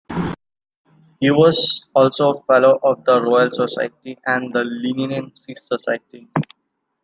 He 1.19 1.29
was 1.29 1.87
also 1.93 2.31
a 2.31 2.43
Fellow 2.45 2.79
of 2.81 3.05
the 3.05 3.21
Royal 3.21 3.51
Society 3.51 4.17
and 4.25 4.51
the 4.51 4.63
Linnean 4.63 5.31
Society. 5.55 6.27